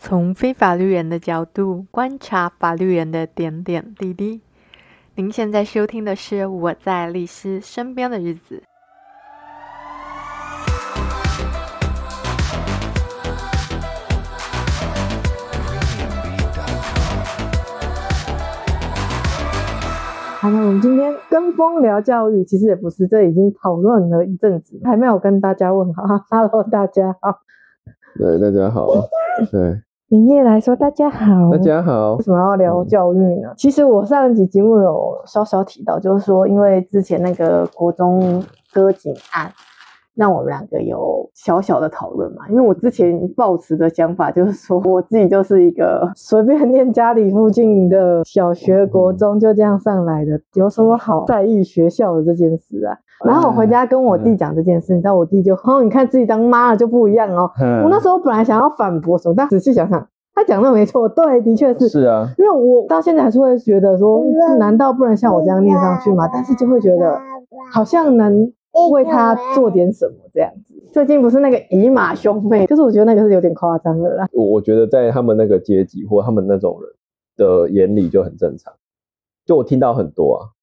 [0.00, 4.40] 从非法律人的角度观察法律人的点点滴滴。
[5.16, 8.56] 您现在收听的是《我在律师身边的日子》。
[20.40, 26.04] 好，那我们今天跟风聊教育，其实也不是，这已经讨论了一阵子，还没有跟大家问好。
[26.30, 27.40] Hello，大家好。
[28.16, 28.86] 对，大家好。
[29.50, 29.82] 对。
[30.08, 32.14] 营业来说，大家好，大家好。
[32.14, 33.48] 为什么要聊教育呢？
[33.50, 39.52] 嗯、其实我上一集节目有稍稍提到，就是说，因为之前那个国中割颈案，
[40.18, 42.48] 让我们两个有小小的讨论嘛。
[42.50, 52.98] 因为我之前抱持的想法就是说，我自己就是一个 随便念家里附近的小学、国中，就这样上来的，有什么好在意学校的这件事啊？
[53.24, 57.50] 然后我回家跟我弟讲这件事，你知道我弟就，哦，你看自己当妈了就不一样哦。
[57.82, 61.88] 我那时候本来想要反驳什么，但仔细想想，他讲的没错，对，的确是。
[61.88, 62.28] 是啊。
[62.38, 64.22] 因为我到现在还是会觉得说，
[64.60, 66.28] 难道不能像我这样念上去吗？
[66.32, 67.18] 但是就会觉得，
[67.72, 68.52] 好像能
[68.88, 70.74] 为他做点什么这样子。
[70.92, 74.28] 最近不是那个姨妈兄妹，就是我觉得那个是有点夸张了啦。
[74.32, 76.90] 我我觉得在他们那个阶级或他们那种人
[77.36, 78.72] 的眼里就很正常。
[79.44, 80.54] 就我听到很多啊。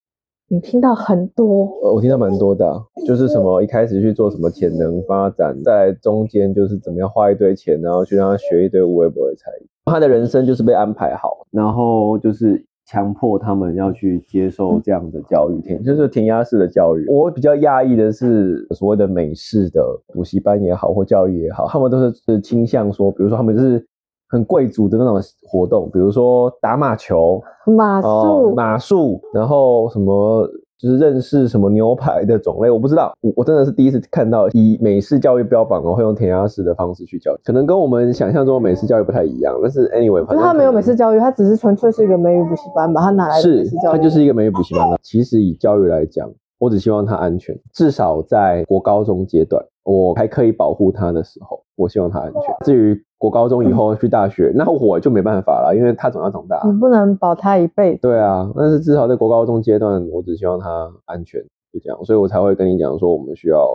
[0.47, 17.05] 你听到很多，呃，我听到蛮多的，啊，就是什么一开始去做什么潜能发展，在中间就是怎么样花一堆钱，然后去让他学一堆无微不会才艺，他的人生就是被安排好，然后就是强迫他们要去接受这样的教育，填就是填鸭式的教育。
[17.09, 19.81] 我比较讶异的是，所谓的美式的
[20.13, 23.85] 补习班也好，或教育也好，他们都是是倾向说，比如说他们就是。
[24.27, 27.39] 很贵族的那种活动，比如说打马球、
[27.77, 30.49] 马术、哦、马术，然后什么
[30.85, 39.57] 就是认识什么牛排的种类，我不知道，我我真的是第一次看到以美式教育标榜哦，会用填鸭式的方式去教育，可能跟我们想象中的美式教育不太一样。
[39.63, 44.87] 但是 anyway，他没有美式教育，他只是纯粹是一个美语补习班，把他拿来的美式教育，是，他就是一个美语补习班。
[45.01, 52.41] 其实以教育来讲，我只希望他安全，至少在国高中阶段，我还可以保护他的时候，我希望他安全。
[52.63, 56.61] 至于国高中以后去大学，嗯、那我就没办法了，因为他总要长大。
[56.63, 58.01] 你不能保他一辈子。
[58.03, 61.41] 对啊，但是至少在国高中阶段，我只希望他安全，
[61.73, 63.67] 就这样，所以我才会跟你讲说，我们需要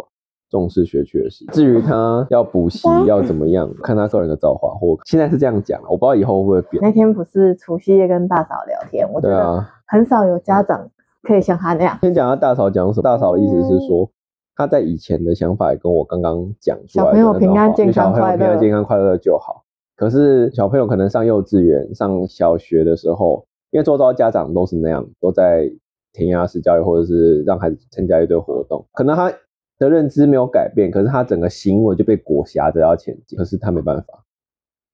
[0.49, 1.45] 重视学区的事。
[1.47, 4.69] 至于他要补习要怎么样，看他个人的造化。
[4.75, 6.81] 或现在是这样讲，我不知道以后会不会变。
[6.81, 10.89] 那天不是除夕夜跟大嫂聊天，我觉得很少有家长
[11.25, 11.99] 可以像他那样。
[12.01, 13.03] 先讲下大嫂讲什么？
[13.03, 14.09] 大嫂的意思是说。
[14.61, 19.65] 他在以前的想法也跟我刚刚讲出来的，小朋友平安健康快乐，平安健康快乐就好。
[19.97, 25.73] 可是小朋友可能上幼稚园、上小学的时候，因为周遭家长都是那样，都在
[26.13, 29.33] 填鸭式教育，或者是让孩子参加一堆活动，可能他
[29.79, 34.23] 的认知没有改变，可是他整个行为就被裹挟着要前进，可是他没办法。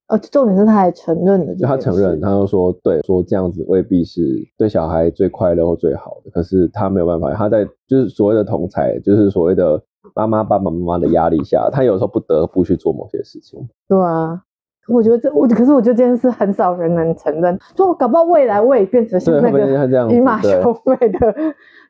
[0.09, 4.21] 呃，重点是他还承认了，就他承认，他就说，对，说这样子未必是
[4.57, 9.83] 对小孩最快乐或最好的，可是他没有办法，他在就是所谓的同才，就是所谓的
[10.15, 13.59] 妈妈、爸爸妈妈的压力下，他有时候不得不去做某些事情。
[13.89, 14.41] 对啊，
[14.89, 19.61] 我觉得这我，可是我觉得这件事很少人能承认，就搞不好未来我也变成像那个
[20.11, 21.35] 以马兄妹的。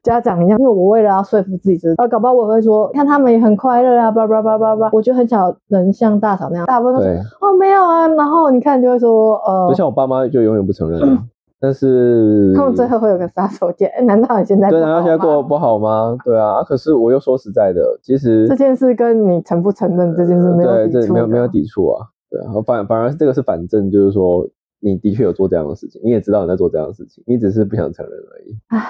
[0.03, 4.89] 家长一样，因为我为了要说服自己，是啊，搞不好我会说，看他们也很快乐啊，叭叭叭叭叭。
[4.93, 7.09] 我觉得很少能像大嫂那样，大部分都说
[7.41, 11.19] 哦没有啊，然后你看就会说呃，就像我爸妈就永远不承认，嗯、
[11.59, 13.89] 但是他们最后会有个杀手锏。
[13.89, 16.17] 哎， 难道你现在对，难道现在过得不好吗？
[16.25, 20.71] 对啊，可是我又说实在的，其实这件事跟你承不承认这件事没有
[21.13, 24.49] 没有没有抵触啊，对啊，反反而是这个是反正就是说
[24.81, 28.59] 你的确有做这样的事情，你也知道你在做这样的事情，你只是不想承认而已。
[28.69, 28.81] 唉。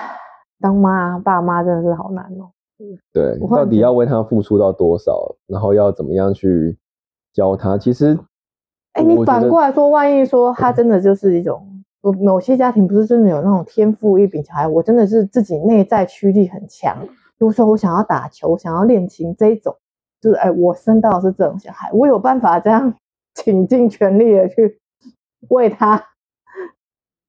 [0.59, 2.49] 当妈爸妈真的是好难哦。
[3.13, 6.79] 对，到底要为他付出到多少，然后要怎么样去
[7.35, 7.77] 教他？
[7.77, 8.19] 其实，
[8.95, 11.63] 哎、欸，你反过来说，万一说他真的就是一种，
[12.01, 16.97] 某些家庭不是真的有那种天赋异禀小孩，我真的是自己内在驱力很强。
[17.39, 19.77] 比如说我想要打球，我想要练琴这一种，
[20.23, 22.95] 就是哎，我生到的是这种小孩，我有办法这样
[23.37, 24.81] 倾尽全力的去
[25.51, 25.97] 为他。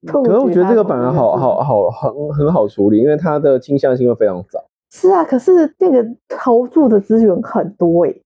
[0.06, 4.66] 可是我觉得这个反而好好好很很好处理，因为他的倾向性会非常早。
[4.92, 8.22] 是啊，可是那个投注的资源很多诶。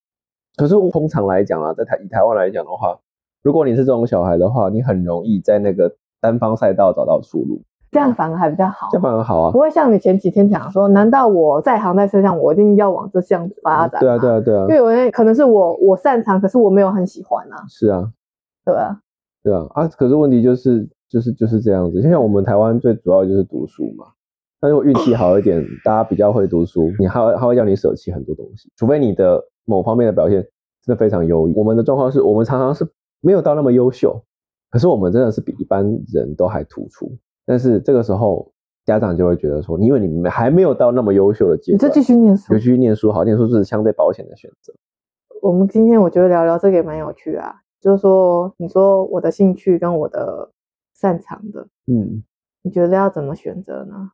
[0.57, 2.99] 可是通常来讲啊，在台以台湾来讲的话，
[3.41, 7.61] 如果你是这种小孩的话，你很容易在那个单方赛道找到出路。
[7.91, 13.99] 这样反而还比较好，这样反而好啊，不会像你前几天讲说，难道我在行在车上，我一定要往这项发展？
[13.99, 14.61] 对啊，对啊，对啊。
[14.69, 17.63] 因为有可能是我我擅长，可是我没有很喜欢啊。
[17.67, 18.11] 是啊，
[18.65, 18.99] 对啊，
[19.43, 19.87] 对啊啊！
[19.87, 20.89] 可是问题就是。
[21.11, 24.05] 就是就是这样子，就像我们台湾最主要就是读书嘛。
[24.61, 31.53] 那如果运气好一点，大家比较会读书，你还会还会要你舍弃很多东西，除非你的某方面的表现真的非常优异。
[31.53, 32.89] 我们的状况是我们常常是
[33.19, 34.23] 没有到那么优秀，
[34.69, 35.83] 可是我们真的是比一般
[36.13, 37.11] 人都还突出。
[37.45, 38.51] 但是这个时候，
[38.85, 44.73] 家长就会觉得说，因为你们还没有到那么优秀的阶段，你就继续念书，就继续念书好，念书是相对保险的选择。
[45.41, 50.51] 我们今天我觉得聊聊这个也蛮有趣啊，就是说，你说我的兴趣跟我的
[50.93, 52.23] 擅长的，嗯，
[52.61, 54.11] 你觉得要怎么选择呢？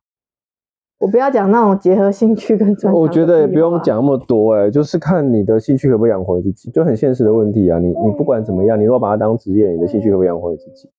[0.98, 7.78] 我不要讲那种结合兴趣跟专长，我觉得也不用讲那么多、欸，哎，就是看你的兴趣可不可以养活自己，就很现实的问题啊。
[7.78, 10.90] 你你不管怎么样，你如果把它当职业，你的兴趣可不可以养活你自己？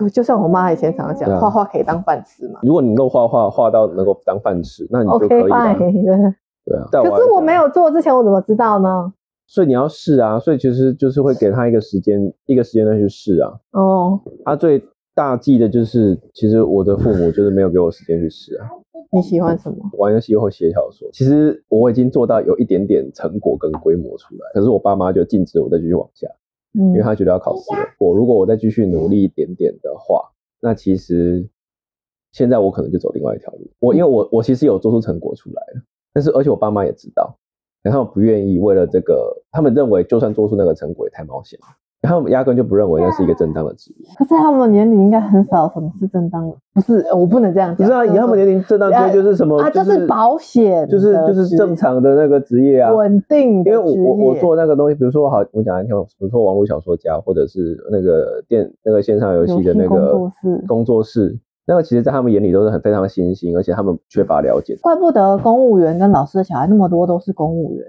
[0.00, 2.60] 哦，就像我妈以前常常讲，画画、啊、可以当饭吃嘛。
[2.62, 5.42] 如果你能够画画画到能够当饭吃，那你就可以。
[5.42, 5.92] Okay,
[6.64, 6.88] 对啊。
[6.90, 9.12] 可是我没有做之前，我怎么知道呢？
[9.46, 13.52] 所以你要试啊，所以其实就是会给他一个时间，一个时间段去试啊。
[13.72, 14.20] 哦。
[14.44, 14.82] 他最
[15.14, 18.68] 大忌的就是，其实我的父母就是没有给我时间去试啊。
[19.12, 19.76] 你喜欢什么？
[19.98, 21.08] 玩游戏或写小说。
[21.12, 26.39] 其实我已经做到有一点点成果跟规模出来，可是我爸妈就禁止我再继续往下，嗯，
[26.72, 27.86] 因为他觉得要考试了。
[27.98, 30.30] 我如果我再继续努力一点点的话，
[30.60, 31.48] 那其实
[32.32, 33.70] 现在我可能就走另外一条路。
[33.78, 35.82] 我因为我我其实有做出成果出来了，
[36.12, 37.36] 但是而且我爸妈也知道，
[37.82, 41.66] 然后不愿意为了这个，他们认为就算做出那个成果也太冒险了。
[42.02, 44.06] 他们压根就不认为那是一个正当的职业。
[44.16, 47.76] 可是他们年龄应该很少什么是正当的，不是，我不能这样讲。
[47.76, 49.60] 不是啊，以他们年龄正当职业就是什么？
[49.60, 53.70] 啊，就是保险，就是就是正常的那个职业啊，稳定的。
[53.70, 64.74] 因为我我我做那个东西，比如说好，我讲一听，比如说网络小说家，或者是那个电那个线上游戏的那个工作室，工作室，那个其实在他们眼里都是很非常新兴，而且他们缺乏了解。
[64.80, 67.84] 怪不得公务员跟老师的小孩那么多都是公务员。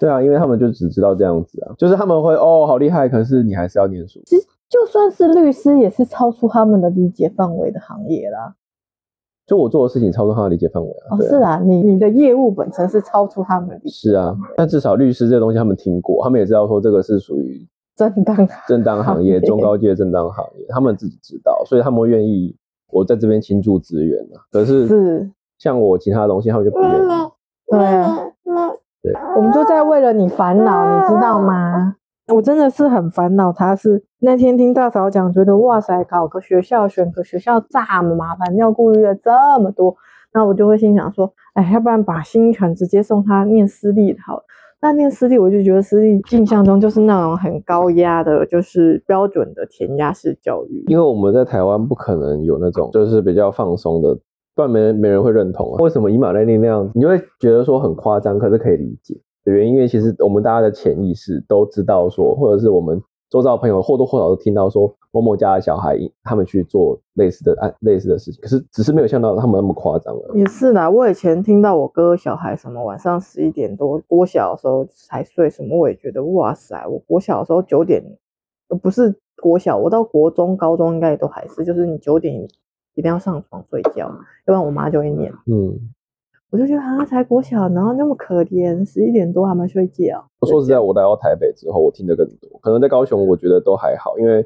[0.00, 4.18] 对啊，因为他们就只知道这样子啊，就是他们会哦，好厉害，可是你还是要念书。
[4.24, 8.54] 其实就算是律师，也是超出他们的理解范围的行业啦。
[9.46, 11.18] 就我做的事情超出他的理解范围啊。
[11.18, 13.90] 哦，是啊，你你的业务本身是超出他们的理解。
[13.90, 22.56] 是啊，但至少律师这个东西他们听过，他们也知道说这个是属于正当正当行业，中高阶正当行业，他们自己知道，所以他们愿意
[22.90, 24.40] 我在这边倾注资源啊。
[24.50, 27.08] 可是是像我其他的东西，他们就不愿意。
[27.70, 28.16] 对啊。
[29.02, 31.96] 对，我们就在为了你烦恼，你知道吗？
[32.34, 33.52] 我真的是很烦恼。
[33.52, 39.96] 他是那天听大嫂讲，觉得哇塞，搞个学校，选个学校这么麻烦，要顾虑的这么多，
[40.34, 44.42] 那我就会心想说，哎，要不然把心全直接送他念私立好。
[44.82, 50.84] 那念私立，我就觉得私立印象中就是那种很高压的，就是标准的填鸭式教育。
[50.88, 54.18] 因为我们在台湾不可能有那种就是比较放松的。
[54.54, 55.82] 不然没人没人会认同啊？
[55.82, 59.14] 为什么以马内利那样，你就会觉得说很夸张，可是可以理解
[59.44, 63.00] 的原因，因为其实我们大家的潜意识都知道说，或者是我们
[63.30, 70.32] 周遭的朋友或多或少都听到说某某家的小孩他们去做类似的案类似的事情，可是只是没有想到他们那么夸张了。
[70.34, 78.02] 也是啦，我以前听到我哥小孩什么晚上十一点多，国小的时候才睡什么，我也觉得哇塞，我我小的时候九点，
[78.82, 82.46] 不是国小，我到国中、高中应该也都还是，就是你九点。
[82.94, 84.12] 一定要上床睡觉，要
[84.46, 85.32] 不然我妈就会念。
[85.46, 85.78] 嗯，
[86.50, 90.24] 我就觉得啊，才国小，然后那么可怜，十一点多还没睡觉。
[90.40, 92.58] 我说实在，我来到台北之后，我听得更多。
[92.60, 94.44] 可能在高雄，我觉得都还好，因为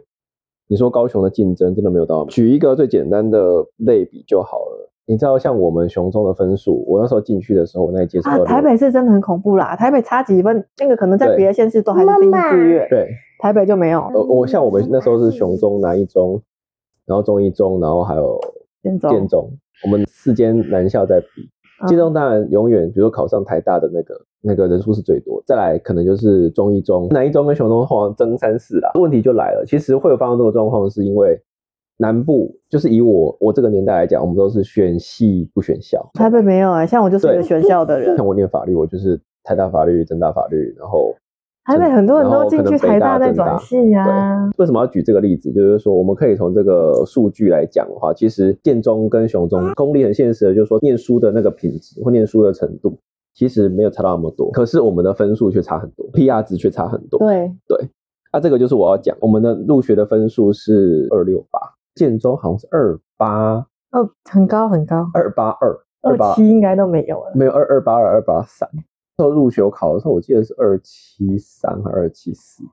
[0.69, 2.25] 你说高雄的竞争真的没有到。
[2.26, 4.91] 举一个最简单的类比就好了。
[5.06, 9.76] 你知道，像我们雄中的分数，我那时候进去的时候，我那一届是啊，台北是真的很恐怖啦。
[9.76, 14.00] 台北差几分，那个可能在别的县市都还是第一志愿，对，台北就没有。
[14.14, 16.43] 呃，我像我们那时候是雄中、南一中。
[17.06, 18.39] 然后中一中，然后还有
[18.82, 19.51] 建中，建中，
[19.84, 21.49] 我们四间南校在比，
[21.87, 28.91] 建中当然永远，比如说考上台大的那个那个人数是最多，再来可能就是中一中，南一中跟雄中好像争三四啦。
[28.94, 31.39] 问题就来了，其实会有发生这个状况，是因为
[31.99, 41.15] 南部就是以我我这个年代来讲，我们都是选系不选校，台北没有啊、欸，像我就是一个选校的人，像我念法律，我就是台大法律、政大法律，然后。
[41.65, 44.51] 台北很多人都进去台大在转系啊。
[44.59, 45.51] 为什么要举这个例子？
[45.51, 52.99] 就是说，我们可以从这个数据来讲的话，其实建中跟雄中公立很现实的，就是说念书的那个品质或念书的程度，
[53.35, 54.51] 其实没有差到那么多。
[54.51, 57.19] 可是我们的分数却差很多，PR 值却差很多。
[57.19, 57.89] 对对，
[58.31, 61.59] 那、啊、这个就是我要讲，我们的入学的分数是二六八，
[61.94, 63.55] 建中好像是二八，
[63.93, 68.69] 哦，很高很高，二八二，二七应该都没有了，没有二二八二二八三。
[69.17, 72.65] 时候入学考的时候，我记得是二七三和二七四，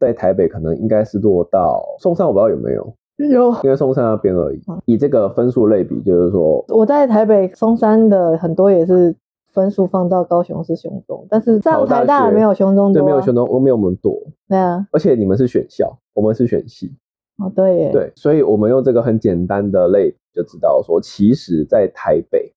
[0.00, 4.62] 在台北可能应该是落到松山，我不知道有没有，有，因为松山那边而已。
[4.86, 9.14] 以这个分数类比，就是说我在台北松山的很多也是
[9.52, 14.18] 分数放到高雄是雄中，但是上台大没有雄中多，对，没有雄中，我没有我们多，
[14.48, 16.90] 对啊，而且你们是选校，我们是选系，
[17.36, 22.50] 哦，对耶，对，所以我们用这个很简单的类比就知道说，其实在台北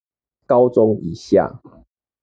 [0.47, 1.53] 高中以下。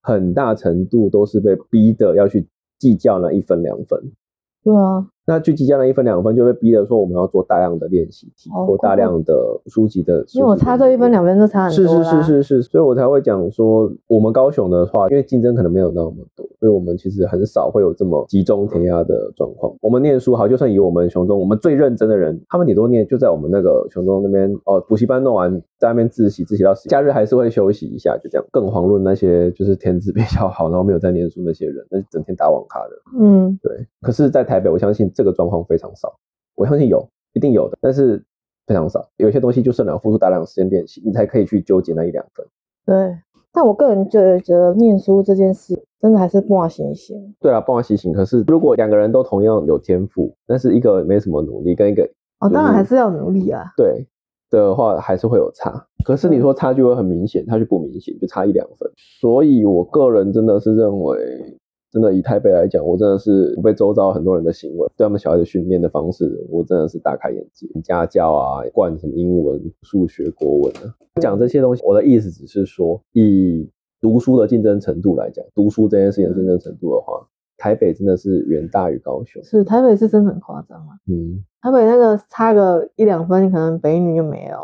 [0.02, 4.12] 很大程度都是被逼的要去计较那一分两分，
[4.64, 5.06] 对啊。
[5.32, 9.34] 那去即将的一分两分就被逼得说我们要做大量的练习题或大量的
[9.66, 10.22] 书籍的。
[10.34, 11.86] 因为我差这一分两分就差很多。
[11.86, 19.74] 是是是是是，所以我才会讲说，我们高雄的话，因为竞争可能没有那么多，所以我们其实很少会有这么集中填鸭的状况。
[19.80, 28.46] 我们念书好，就算以我们雄中我们最认真的人，他们也都念就在我们那个雄中那边哦，补习班弄完在那边自习自习到假日还是会休息一下，就这样。
[28.50, 32.90] 更遑论那些就是天资比较好，然后没有在念书那些人，那整天打网咖的。
[33.18, 33.72] 嗯，对。
[34.00, 36.14] 可是，在台北，我相信这个状况非常少。
[36.54, 38.22] 我相信有，一定有的，但是
[38.66, 39.08] 非常少。
[39.16, 42.46] 有些东西就是你要付出大量时间练习，你才可以去纠结那一两分。
[42.86, 43.18] 对。
[43.54, 47.34] 但我个人觉得，觉得念书这件事真的还是不忘行行。
[47.38, 48.10] 对啊，半行行。
[48.10, 53.64] 可是，如果两个人都同样有天赋，但是一个没什么努力，跟一个、就是、哦，当然还是要努力啊。
[53.76, 54.06] 对
[54.48, 55.86] 的话，还是会有差。
[56.02, 58.90] 可是你说差距会很明显，差距不明显，就差一两分。
[59.20, 61.58] 所以我个人真的是认为。
[61.92, 67.68] 真的以台北来讲，我真的是我被周遭很多人的行为，对他们小孩子训练的方式，我真的是大开眼界。
[67.84, 73.68] 家教啊，灌什么英文、数学、国文啊，讲这些东西，我的意思只是说，以
[74.00, 79.44] 读书的竞争程度来讲，读书这件事情的竞争程度的话，台北真的是远大于高雄。
[79.44, 80.96] 是台北是真的很夸张啊。
[81.08, 84.56] 嗯，台北那个差个一两分，你可能北女就没有。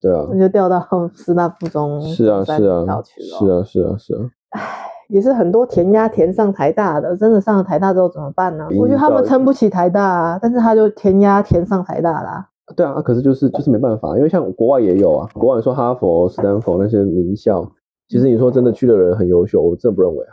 [0.00, 2.00] 对啊，那就掉到 师大附中。
[2.00, 4.30] 是啊，是啊，是啊，是啊，是啊，是啊。
[4.50, 4.90] 唉。
[5.08, 8.66] 也是很多填鸭填上台大的，真的上了台大之后怎么办呢？
[8.78, 12.48] 我觉得他们撑不起台大啊，但是他就填鸭填上台大啦。
[12.74, 17.70] 对啊，可是就是就是没办法，因为像国外也有啊，国外说哈佛、斯坦福那些名校，
[18.08, 20.32] 其实你说真的去的人很优秀，我真的不认为啊。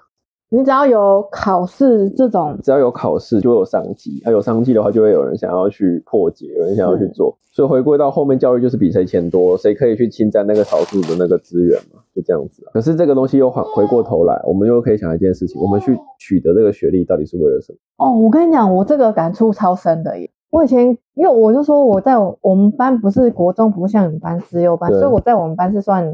[0.53, 7.33] 你只要有考试这种，只要有考试就会有商机，啊有商机的话就会有人想要去破解，有人想要去做。
[7.53, 12.71] 所以回归到后面，教育就是比谁钱多，谁可以去侵占那个少数的那个资源嘛，就这样子啊。
[12.73, 17.77] 可是这个东西又回回过头来，我们又可以想一件事情：我们去取得这个学历到底是为了什么？
[18.05, 20.29] 哦，我跟你讲，我这个感触超深的耶。
[20.49, 26.05] 我以前因为我就说我在我们班不是国中，不像你们班资优班，所以我在我们班是算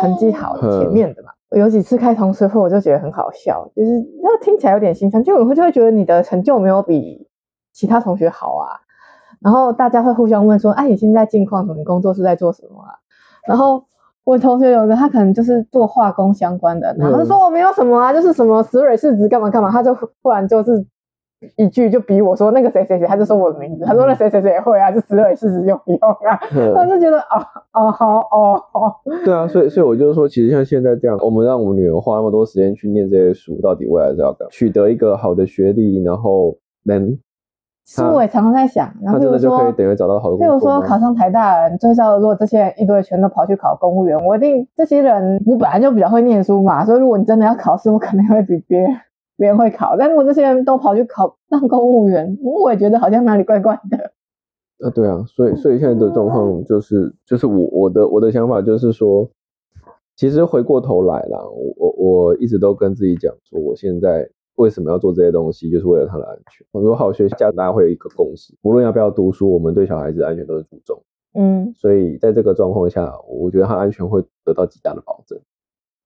[0.00, 1.30] 成绩好的前面的嘛。
[1.50, 3.90] 有几次开同学会，我就觉得很好笑，就是
[4.22, 7.26] 那听起来有点心酸，就我会就会觉得你的成就没有比
[7.72, 8.68] 其他同学好啊。
[9.40, 11.78] 然后大家会互相问说：“哎、啊，你现在近况什么？
[11.78, 12.90] 你工作是在做什么啊？”
[13.46, 13.84] 然后
[14.24, 20.86] 我同学有个他可能就是做化工相关的，然后他说我没有什么啊，就是什么石蕊试纸干嘛干嘛，他就忽然就是。
[21.56, 26.36] 一句就逼我说那个谁谁谁，他就说我的名字，他说那谁谁谁也会啊，就石蕊试试用不用啊？
[26.74, 27.38] 他就觉得哦
[27.72, 28.92] 哦好哦哦，
[29.24, 34.36] 对啊，所以所以我就是说，其实像现在这样，我们让我们女儿花那么多时间去念这些书，到底未来是要？
[34.50, 37.16] 取得一个好的学历，然后能。
[37.84, 40.46] 其实我也常常在想，然后比如说，等于找到好的工作。
[40.46, 48.90] 比如说考上台大的人，最后如果这些人一堆全都跑去考公务员，我一定这些人我本来就比较会念书嘛，所以如果你真的要考试，我肯定会比别人。
[49.38, 54.12] 别人会考，但如果这些人都跑去考当公务员，我也觉得好像哪里怪怪的。
[54.86, 59.28] 啊，对啊，所以所以现在的状况就是，就是我我的我的想法就是说，
[60.16, 66.66] 其实回过头来啦，我我我一直都跟自己讲说，我现在为什么要做这些东西，就是为了他的安全。
[66.72, 71.00] 我说好学校，大家会有一个共识，无论要不要读书，我们对小孩子的安全都是注重。
[71.34, 75.38] 嗯，所以在这个状况下，我觉得他安全会得到极大的保证。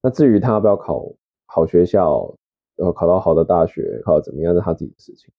[0.01, 1.03] 那至于他要不要考
[1.45, 2.35] 好学校，
[2.75, 5.31] 然后考到好的大学，考到怎么样是他自己的事情。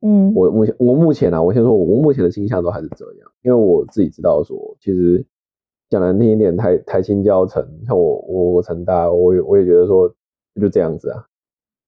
[0.00, 5.24] 嗯，我目前我目前啊，我先说，我目前的倾向都还是这样，因为我自己知道说，其实
[5.88, 10.08] 讲难听一点，台台清交成，像我我我成大，我也我也觉得说
[10.60, 11.26] 就这样子啊。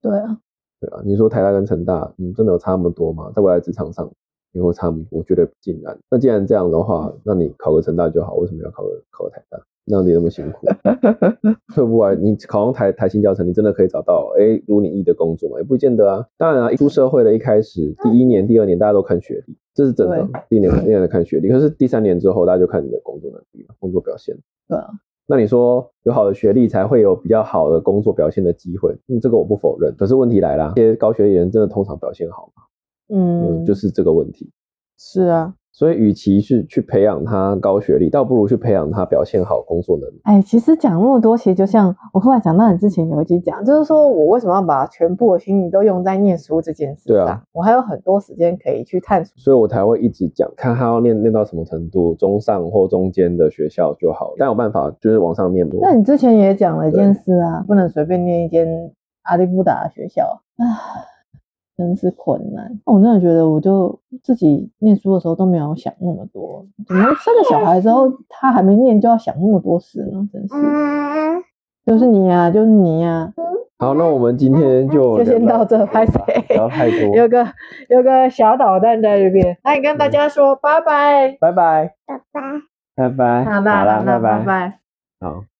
[0.01, 0.37] 对啊，
[0.79, 3.31] 对啊，你说台大跟成大，嗯，真的有差那么多吗？
[3.33, 4.11] 在未来职场上，
[4.51, 4.93] 你会差？
[5.09, 5.97] 我觉得不尽然。
[6.09, 9.57] 那既然这样的话，那你考个成大就好，为什么要考个考个台大？
[9.85, 10.67] 让你那么辛苦，
[11.75, 15.57] 会 不完你考上台台新教程，你真的可以找到哎如你意的工作吗？
[15.57, 16.25] 也不见得啊。
[16.37, 20.27] 当然啊，一出社会的一开始，第一年、第二年大家都看学历，这是真的。
[20.49, 24.37] 第一年、第二年看学历，可是第三年之后，大家就看你的工作能力、工作表现。
[24.67, 24.87] 对啊。
[25.27, 29.95] 那你说有好的学历才会有比较好的工作表现的机会，嗯，这个我不否认。
[29.97, 32.63] 可是问题来了，这些高学历人真的通常表现好吗？
[33.15, 34.51] 嗯，嗯，就是这个问题。
[34.97, 35.53] 是啊。
[35.73, 40.19] 所以，与其是去培养他高学历，倒不如去培养他表现好工作能力。
[40.23, 47.15] 哎，其实讲那么多，其实就像我后来讲到你之前有一集讲，就是说我为什么要把全部的心力都用在念书这件事上？
[47.15, 49.33] 对啊，我还有很多时间可以去探索。
[49.37, 54.33] 所以我才会一直讲，看他要念念到什么程度，中上或中间的学校就好。
[54.37, 55.67] 但有办法就是往上念。
[55.81, 58.67] 那你之前也讲了一件事啊，不能随便念一间
[59.23, 60.41] 阿里布达的学校。
[60.57, 60.65] 唉。
[61.81, 70.29] 真是困难，我真的觉得，我就自己念书的时候都没有想那么多，怎么生了小孩之后， 他还没念就要想那么多事呢？
[70.31, 70.55] 真是。
[71.83, 73.33] 就是你呀、啊，就是你呀、啊。
[73.79, 76.19] 好，那我们今天就就先到这，拍谢。
[76.49, 77.15] 聊太多。
[77.15, 77.43] 有个
[77.89, 82.41] 有个小导弹在这边，那你跟大家说拜拜，拜拜，拜拜，
[82.95, 83.45] 拜拜。
[83.45, 84.79] 好啦，好啦，拜拜。
[85.19, 85.50] 好。